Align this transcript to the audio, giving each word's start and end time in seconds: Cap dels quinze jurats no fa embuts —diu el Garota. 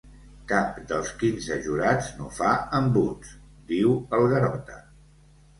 Cap 0.51 0.79
dels 0.91 1.11
quinze 1.23 1.57
jurats 1.67 2.09
no 2.21 2.29
fa 2.39 2.53
embuts 2.79 3.37
—diu 3.69 3.95
el 4.19 4.27
Garota. 4.33 4.83